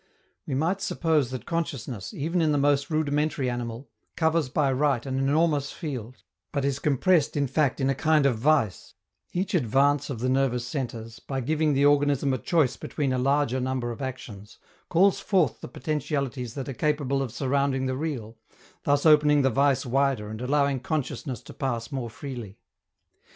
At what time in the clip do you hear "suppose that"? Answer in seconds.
0.81-1.45